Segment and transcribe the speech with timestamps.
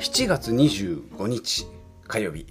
[0.00, 1.66] 7月25日
[2.08, 2.46] 火曜日。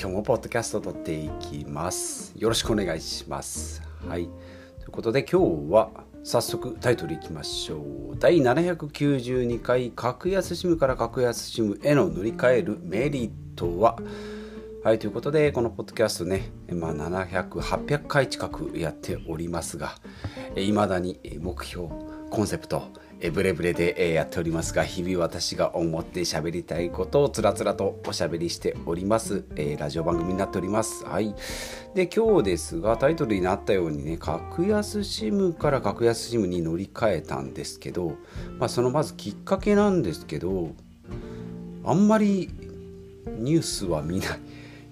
[0.00, 2.32] 今日もポッドキャストを撮っていきます。
[2.36, 3.82] よろしくお願いします。
[4.08, 4.26] はい。
[4.78, 5.90] ということで今日は
[6.22, 8.16] 早速タイトルいきましょう。
[8.20, 13.98] 第792回格安 SIM から格安 SIM への乗り換えるメリットは？
[14.84, 19.96] はいということでこのポッドキャストね、まあ、700800回近くやっておりますが
[20.56, 21.88] いまだに目標
[22.30, 22.84] コンセプト
[23.26, 31.06] えブレブレで、えやっておりますが日々私が思って喋りたいことをつらつらとおしゃべりしております、えー、ラジオ番組になっております。
[31.06, 31.34] はい。
[31.94, 38.18] で今日ですがタイトルになったようにね格安 SIM から格安 SIM に乗り換えたんですけど、
[38.58, 40.72] まあ、そのまずきっかけなんですけど
[41.82, 42.50] あんまり
[43.38, 44.40] ニュースは見ない。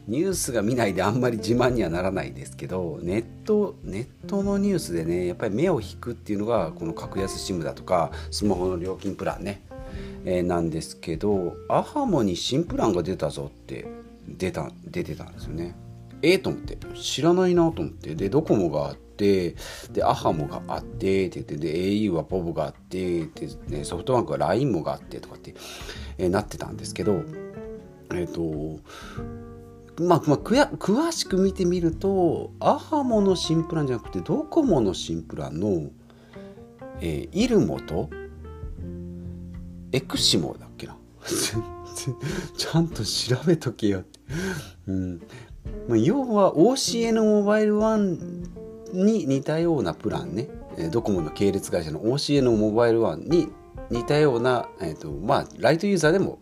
[0.09, 9.63] ニュースが見ないであんまり自慢にはならないですけどネットネットのニュースでねやっぱり目を引くっていうのがこの格安 SIM だとかスマホの料金プランね、
[10.25, 13.87] えー、なんですけどアハモに新プランが出たぞって
[14.27, 15.77] 出た出てたんですよね。
[16.23, 19.57] ええー、と思って知らないなと思ってでドコモがあって
[19.93, 23.29] でアハモがあってって言ってで au はポボがあってで、
[23.67, 25.55] ね、ソフトバンクは LINE もがあってとかって、
[26.19, 27.23] えー、なってたんですけど
[28.15, 28.79] えっ、と
[30.01, 35.91] まあ、まあ、詳しく見てみるとアハモの新プランじゃなくてドコモの新プランの、
[37.01, 38.09] えー、イルモと
[39.93, 40.97] エクシモだっけな。
[42.57, 44.01] ちゃんと調べとけよ。
[44.01, 44.21] って、
[44.87, 45.21] うん。
[45.89, 50.49] まあ、要は OCN モバイル1に似たようなプランね。
[50.91, 53.49] ドコモの系列会社の OCN モバイル1に
[53.91, 56.39] 似たような、えーとまあ、ライトユーザーでも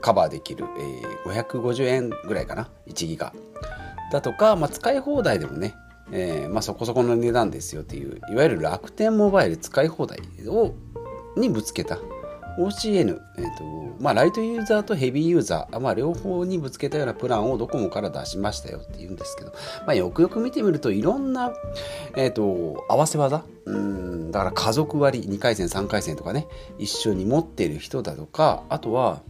[0.00, 3.32] カバーできる、えー、550円ぐらいかな1ギガ。
[4.12, 5.74] だとか、まあ、使い放題でもね、
[6.12, 10.74] えーまあ、そこそこの値段ですよっていういわゆる楽天モバイル使い放題を
[11.36, 11.98] にぶつけた。
[12.58, 13.64] OCN、えーと
[13.98, 19.52] まあ、ライトユーザーとヘビーユーザー、まあ、両方にぶつけたようなプランをドコモから出しましたよっていうんですけど、
[19.86, 21.54] まあ、よくよく見てみるといろんな、
[22.16, 26.46] えーと、合わせ技うんだから家族割2回戦3回戦とかね
[26.78, 29.22] 一緒に持っている人だとかあとは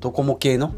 [0.00, 0.74] ドコモ系の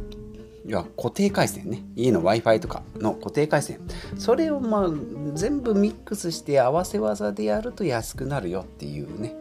[0.66, 1.82] 要は固定回線ね。
[1.96, 3.80] 家の w i f i とかの固定回線。
[4.18, 4.90] それをまあ
[5.34, 9.34] 全部ミックスして合わせ技でやると安くなるよっていうね。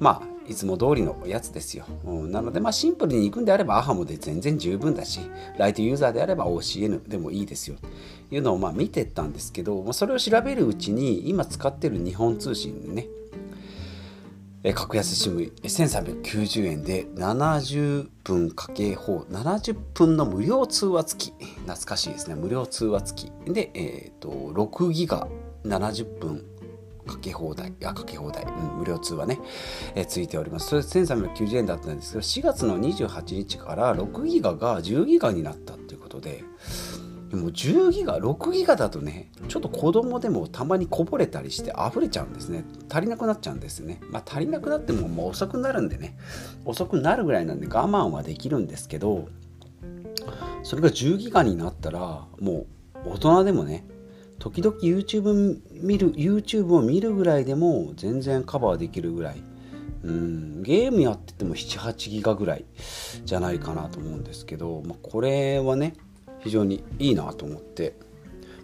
[0.00, 5.20] まあいつも通りのやつですよ、うん、なのでまあシンプルに行くんであればアハモで全然十分だし
[5.58, 7.76] ライトユーザーであれば OCN でもいいですよ。
[8.28, 13.06] というのをまあ見てったんですけどそれを調べるうちに今使ってる日本通信ね
[14.74, 21.32] 格安 SIM1390 円で70分かけ放70分の無料通話付き。
[21.60, 22.34] 懐かしいですね。
[22.34, 23.52] 無料通話付き。
[23.52, 25.28] で、えーと、6ギガ
[25.64, 26.44] 70分
[27.06, 27.72] かけ放題。
[27.84, 29.38] あかけ放題、うん、無料通話ね、
[29.94, 30.68] えー、ついております。
[30.68, 36.42] それ1390円だったんですけど4月の28日から6ギガが10ギガになったっていうことで
[37.32, 42.64] もう10ギガ6ギガだとねちょっと子供でもたまにこぼれたりして溢れちゃうんですね。
[42.88, 44.00] 足りなくなっちゃうんですね。
[44.10, 46.16] まあ足りなくなってももう遅くなるんでね。
[46.64, 49.28] 遅くなるぐらいなんで我慢はできるんですけど
[50.62, 52.66] それが10ギガになったらも
[53.04, 53.84] う大人でもね
[54.38, 59.42] 時々 YouTube 見る YouTube を見るぐらいでも全然カバーできるぐらい。
[60.04, 62.64] うんゲームやってても78ギガぐらい
[63.24, 65.94] じゃないかなと思うんですけど、まあ、これはね
[66.46, 67.94] 非常にいいなと思って。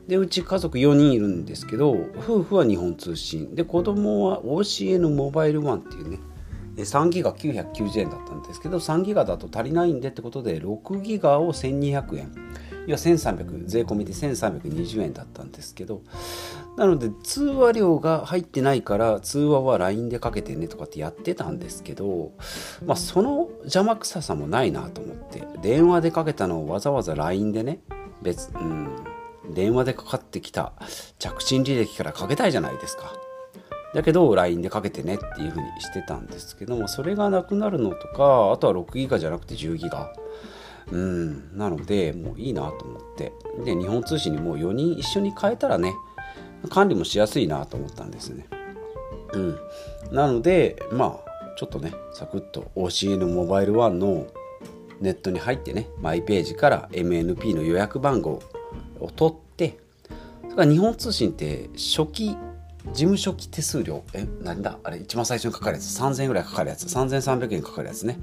[0.07, 3.55] でうち家族4人いるんですけど夫婦は日本通信。
[3.55, 6.19] で子供は OCN モバイルワンっていうね。
[6.77, 12.33] 3ギガ990円だったんですけど3ギガだと足りないんでってことで6ギガを1200円。
[12.87, 16.03] いや1300税込みで1320円だったんですけど
[16.77, 22.33] なので通話料が入ってないから通話は LINE でかけてねとかってやってたんですけど、
[22.87, 27.81] まあ、その邪魔くささもないなと思って電話でかけたのをわざわざ LINE でね
[28.23, 28.89] 別、うん、
[29.53, 30.73] 電話でかかってきた
[31.19, 33.13] 着信履歴からかけたいじゃないですか。
[33.95, 40.11] だけど LINE でかけてねっていうふうにしてたんですけどもそれがなくなるのとかあとは6ギガじゃなくて10ギガ
[40.91, 43.33] うんなのでもういいなと思って
[43.65, 45.95] で日本通信にもう4人一緒に変えたらね
[46.69, 48.47] 管理もしやすいなと思ったんですね。
[49.33, 49.59] うん、
[50.11, 54.27] なのでまあちょっとねサクッと OCN モバイル1の
[55.01, 58.43] ネットに入ってねマイページから MNP の予約番号
[59.01, 59.79] を取って
[60.49, 62.37] だから日本通信って初期
[62.93, 64.79] 事務初期手数料えなんだ？
[64.83, 65.99] あれ一番最初にかかるやつ。
[65.99, 66.85] 3000円ぐらいかかるやつ。
[66.87, 68.19] 3300円かかるやつね。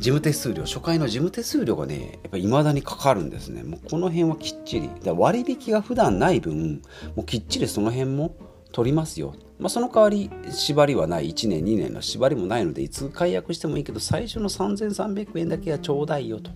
[0.00, 3.62] 事務手数料初回の事務手数料がねやっぱり未だにかかるんですね。
[3.62, 4.90] もうこの辺はきっちり。
[5.04, 6.80] だ割引が普段ない分
[7.14, 8.34] もうきっちりその辺も
[8.72, 9.34] 取りますよ。
[9.58, 11.28] まあ、その代わり縛りはない。
[11.28, 16.50] 1年2年の縛りもないのでいつ解約してもいいけど最初の3300円だけはちょうだいよと。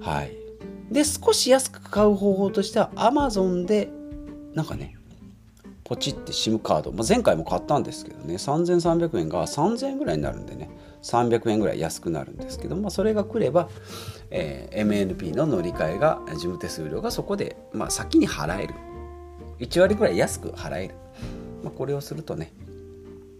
[0.00, 0.36] はい。
[0.92, 3.90] で少し安く買う方法としては Amazon で
[4.54, 4.96] なんかね
[5.82, 8.34] ポチって SIM カード、まあ、前回も買ったんですけどね。
[8.34, 10.70] 3300円が3000円ぐらいになるんでね。
[11.04, 13.68] 300円ぐらい安くなるんですけど、まあ、それが来れば、
[14.30, 18.74] えー、MNP の乗り換えが事務手数料がそこで、まあ、先に払える。
[19.60, 20.94] 1割ぐらい安く払える、
[21.62, 22.52] まあ、これをするとね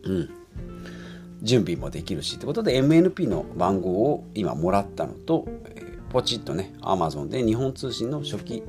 [0.05, 0.31] うん。
[1.43, 8.63] 準備もできるしってことで MNP の番号を今もらったのと、えー、ポチッとね Amazon で日本通信の初期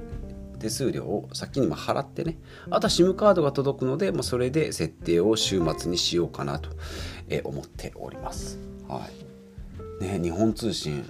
[0.56, 2.38] 手数料を先に払ってね
[2.70, 6.70] あとは SIM カードが届くので、まあ、それで設定を週末にしようかなと
[7.44, 8.60] 思っております。
[8.88, 9.08] は
[10.02, 11.06] いね、日本通信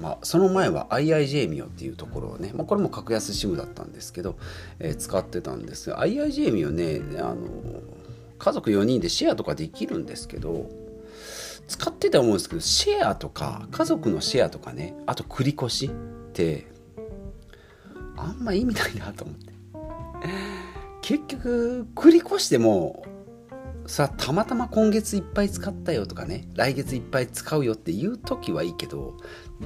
[0.00, 4.36] まあ、その前は IIJ ミオっていうところをね、まあ、これも格安 SIM だったんですけど、
[4.80, 7.36] えー、使ってたんですが IIJ ミオねあの
[8.38, 10.68] 家族4人でシェアとかできるんですけど
[11.68, 15.90] 使ってたと思うんですけどシェアとか家族のシェアとかねあと繰り越しっ
[16.32, 16.66] て
[18.22, 19.52] あんま意味ないなと思って。
[21.02, 23.04] 結局繰り越しても
[23.86, 29.16] さたまたま今月いっぱい使ったよとかね来月いっぱい使うよっていう時はいいけど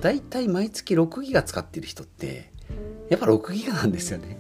[0.01, 2.51] だいたい毎月6ギガ使ってる人って
[3.11, 4.39] やっぱ6ギガなんですよね。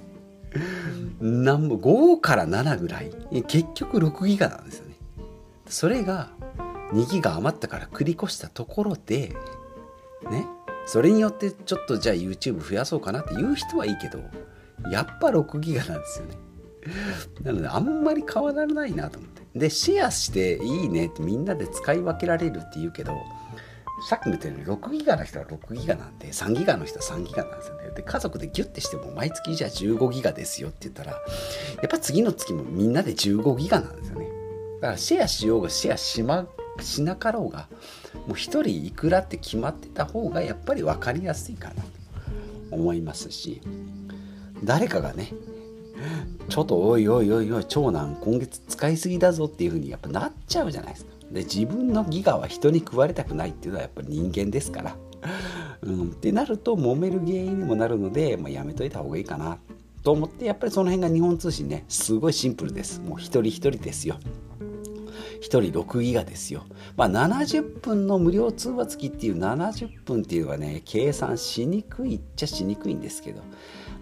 [1.21, 3.13] なんぼ5から7ぐらい。
[3.47, 4.97] 結局6ギガなんですよね。
[5.69, 6.31] それが
[6.93, 9.35] 2ギガ余ったから繰り越したところで
[10.31, 10.47] ね
[10.87, 14.21] それによってちょっとじゃあ YouTube 増やそうかなっていう人はいいけど
[14.91, 16.37] やっぱ6ギガなんですよね。
[17.43, 19.43] なのであんまり変わらないなと思って。
[19.59, 23.17] でシェアしていいねってみんなで使い分けられるって言うけど
[24.09, 27.91] さっきも言ったように6ギガの人は6ギガなんで3ギガの人は3ギガなんですよね。
[27.97, 31.19] で家族でギュッてしても毎月じゃあ15ギガですよって言ったらや
[31.87, 34.29] っぱ次の月もみんなで15ギガなんですよね。
[34.83, 36.47] だからシェアしようがシェアしま
[36.83, 37.69] しなかろうが
[38.27, 41.83] もう1人いくらって決まってた方がやっぱり分かりやすいかなと
[42.71, 43.61] 思いますし
[44.65, 45.33] 誰かがね
[46.49, 51.13] ちょっとおいおいおいおい長男今月使いすぎだぞっていうふうにやっぱなっちゃうじゃないですか。
[51.33, 54.97] で自分のギガは人に食われたくないっていうのはやっぱり人間ですから。
[55.83, 59.59] うん、ってなると揉める原因にもなるので、まあ、やめといた方がいいかな
[60.03, 63.01] と思ってやっぱりその辺が日本通信ねすごいシンプルです。
[63.01, 64.17] もう一人一人ですよ。
[65.41, 66.65] 1人6ギガですよ。
[66.97, 73.43] まあ、70分の無料通話付きっていう70分っていうのはね、計算しにくいっちゃしにくいんですけど、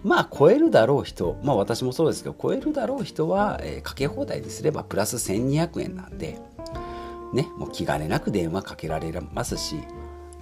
[0.03, 6.39] まあ、超えるだろう人、まあ私もそうですけど、超えるだろう人は、えー、かけ放題にすればプラス1200円なんで、
[7.33, 9.77] ね、もう気兼ねなく電話かけられますし、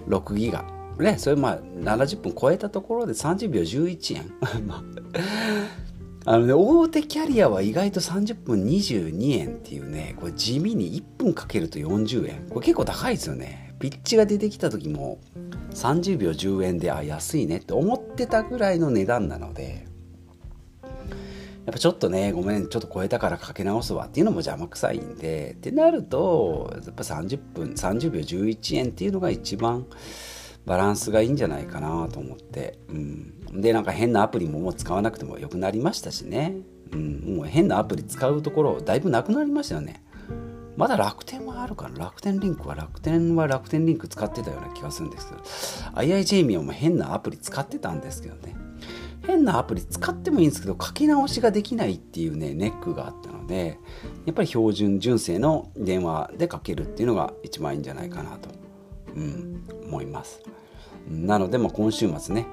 [0.08, 0.64] 6ギガ。
[0.98, 4.32] ね、それまあ70分超えたところで30秒11円。
[6.26, 12.48] あのね、大手キャリアは意外と30分22円っていうね、これ地味に1分かけると40円。
[12.48, 13.74] これ結構高いですよね。
[13.78, 15.18] ピッチが出てきた時も
[15.72, 19.86] 30秒10円で、あ、安いねって思ってたぐらいの値段なので、
[21.66, 29.84] やっぱちょっとね、ごめん、ちょっと超えたからかけ直すわっていうのも邪魔くさいんで、ってなると、やっぱ30分、30秒11円っていうのが一番
[30.66, 36.54] バランスがいいんじゃないかなと思って、うん、でなんか変なアプリももう使わなくてもよくなりましたしね、
[36.92, 40.02] うん、もう変なアプリ使うところだいぶなくなりましたよね。
[40.76, 42.06] まだ楽天はあるかな。
[42.06, 45.40] 楽天リンクは楽天は楽天リンク使ってたような気がするんですけど。
[46.00, 48.56] IIJ ミオも変なアプリ使ってたんですけどね。
[49.26, 53.78] 変なアプリ使ってもいいんですけど書き直しができないっていうねネックがあったので
[54.26, 58.50] やっぱり標準純正の電話でかけるっていうのが一番いいんじゃないかなと、
[59.14, 60.40] うん、思います。
[61.08, 62.46] なので、まあ、今週末ね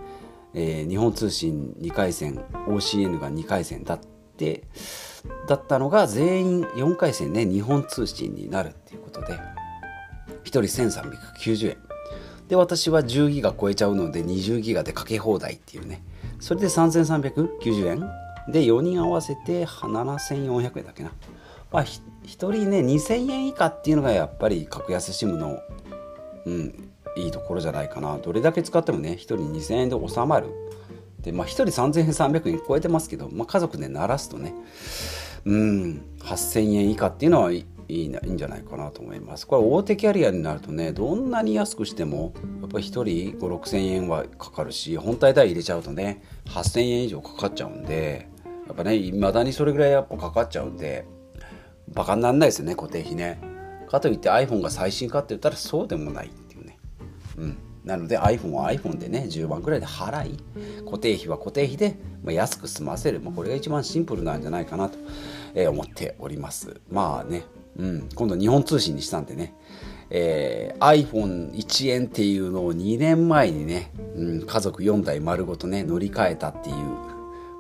[0.53, 2.35] えー、日本通信2回戦
[2.67, 3.99] OCN が2回戦だっ
[4.37, 4.63] て
[5.47, 9.37] だったのが全員4回戦ね日本通信になるっていうことで1
[10.43, 11.77] 人1390円。
[12.47, 16.03] で私は10ギガ超えちゃうので20ギガでかけ放題っていうね。
[16.39, 18.09] それで3390円。
[18.51, 21.13] で4人合わせて7400円だっけな。
[21.71, 25.59] まあ1人ね2000円以下っていうのがやっぱり格安 SIM の
[26.45, 28.17] うんいいところじゃないかな。
[28.17, 30.47] どれだけ使ってもね1人2000円で収まる。
[31.21, 34.55] でまあ1人3300円超えてますけど、まあ、家族で鳴らすとね
[35.45, 39.45] うん8000円以下っていうのはいいいいんじゃないかなと思います。
[39.45, 48.29] これ大手キャリアになるとねどんなに安くしてもやっぱり1人5 6 0 0 0円はかかるし本体代入れちゃうとね8000円以上かかっちゃうんで
[48.67, 51.05] やっぱねいまだにそれぐらいやっぱかかっちゃうんで
[51.89, 53.50] バカにならないですよね固定費ね。
[53.91, 56.57] かといって iPhone が最新かって言ったらそうでもないってい
[57.37, 60.37] うん、なので iPhone は iPhone でね10万くらいで払い
[60.85, 64.97] 固定費は固定費で、まあ、安く済ませる、まあ、これが一番シンプルなんじゃないかなと
[65.53, 66.79] えー、思っております。
[66.89, 67.43] まあね、
[67.77, 69.53] うん、今度日本通信にしたんでね。
[70.09, 76.75] えー、iPhone1 円っていうのを2年前にね、うん、家族4台丸ごとね乗り換えたっていう、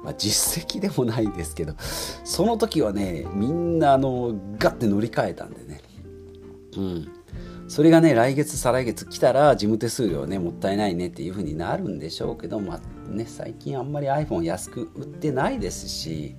[0.03, 5.60] まあ、実績でもないですけどその時はねみんなあのガッて乗り換えたんで、
[6.77, 7.07] うん、
[7.67, 16.35] それがね来月再来月来たら事務手数料ねもったいないねっていう風になるんでしょうけど、まあね、最近あんまり iPhone 安く売ってないですし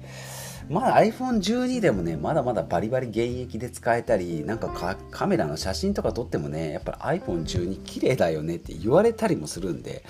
[0.68, 10.04] まだ iPhone12 でもねまだまだバリバリ現役で使えたりなんかカメラの写真とか撮ってもねやっぱり iPhone12 綺麗だよねって言われたりもするんで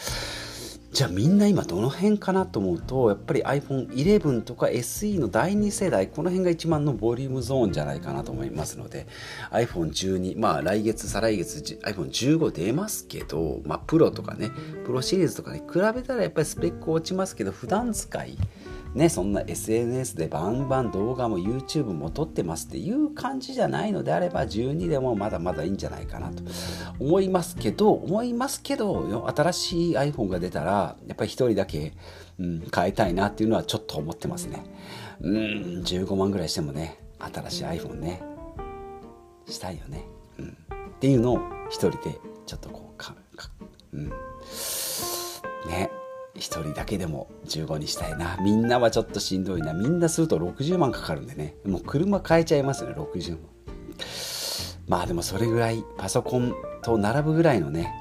[0.92, 9.06] じゃあみんな今どの辺かなと思うとやっぱり iPhone11 とか SE の第2世代この辺が一番のボリュームゾーンじゃないかなと思いますので
[9.52, 14.50] iPhone12 まあ来月再来月 iPhone15 出ますけどまあプロとかね
[14.84, 18.36] プロシリーズとかに比べたらやっぱりスペック落ちますけど普段使い
[18.94, 26.42] ね、そんな SNS でバンバン動画も YouTube も撮ってますっていう感じじゃないのであれば12でもまだまだいいんじゃないかなと
[26.98, 31.94] 思いますけど思いますけど新しい iPhone が出たらやっぱり1人だけ、
[32.38, 34.62] うん、変えたいなっていうのはちょっと思ってますね。
[35.20, 38.22] うん15万ぐらいしてもね新しい iPhone ね
[39.46, 40.04] したいよね、
[40.38, 43.48] うん、っていうのを1人でちょっとこうかか
[43.92, 44.08] うん。
[45.68, 45.90] ね。
[46.36, 48.38] 1人だけでも15にしたいな。
[48.42, 49.72] みんなはちょっとしんどいな。
[49.72, 51.56] みんなすると60万かかるんでね。
[51.64, 53.40] もう車買えちゃいますよね60万。
[54.88, 57.94] まあでもそれぐらいパソコンと並ぶぐらいのね。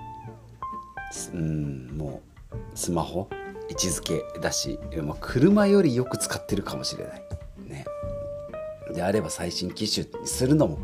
[1.34, 2.22] うんも
[2.54, 3.28] うスマホ
[3.70, 7.24] 位置づけだしもう車よりよく使ってるかもしれない。
[7.68, 7.86] ね。
[8.94, 10.80] であれば最新機種にするのも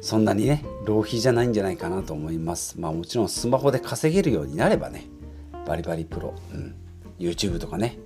[0.00, 2.80] そんなにね浪費じゃないんじゃないかなと思います。
[2.80, 5.06] まあもちろんスマホで稼げるようになればね。
[5.68, 6.74] バリバリプロ、うん、
[7.18, 7.98] YouTube とかね。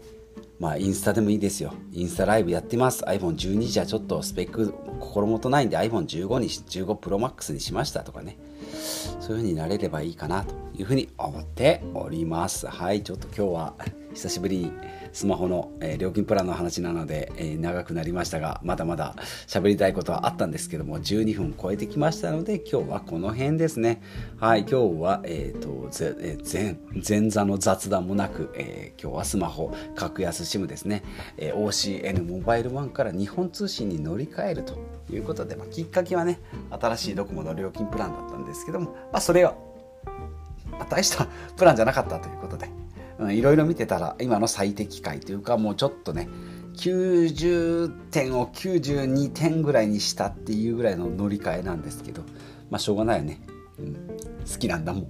[0.58, 1.74] まあインスタでもいいですよ。
[1.92, 3.04] インスタライブやってます。
[3.04, 8.36] iPhone12 じゃちょっとスペック心もとないんで iPhone15 に15 Pro Max にしましたとかね。
[8.72, 12.66] そういう風になれればいいかなというふうに思っております。
[12.66, 13.74] はいちょっと今日は
[14.14, 14.72] 久しぶりに
[15.12, 19.14] スマホの、えー、料金プランの話なので、えー、長くなりましたがまだまだ
[19.46, 24.02] 喋りたいことはあったんですけども12分超えてきましたので今日はこの辺ですね。
[24.38, 26.76] はい今日は、えーとぜえー、前
[27.20, 31.02] 前座の雑談もなく、え、今日はスマホ格安 SIM ですね、
[31.36, 35.01] え、OCN モバイルワンから日本通信に乗り換えると。
[35.10, 36.40] いうことで、まあ、きっかけはね
[36.70, 39.54] 新しいドコモの料金プランだったんですけども、まあ、それは
[40.88, 42.68] 大したプランじゃなかったということで
[43.30, 46.28] いろいろ見てたら今の最適解というかもうちょっとね
[46.76, 52.22] 90点を92点ぐらいにしたっていうぐらいの乗り換えなんですけど
[52.70, 53.40] まあしょうがないよね、
[53.78, 53.94] うん、
[54.50, 55.06] 好きなんだもん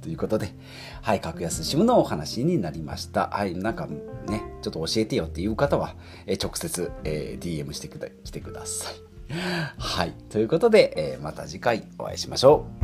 [0.00, 0.54] ということで
[1.02, 3.28] はい格安 SIM のお話になりました。
[3.28, 5.96] はいなんかねちょっと教えてよっていう方は、
[6.26, 9.11] え直接、えー、DM してきてください。
[9.78, 10.12] はい。
[10.30, 12.81] ということで、えー、また次回お会いしましょう。